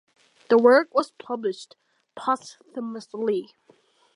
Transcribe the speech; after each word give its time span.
The 0.49 0.57
work 0.57 0.95
was 0.95 1.11
published 1.11 1.75
posthumously. 2.15 3.53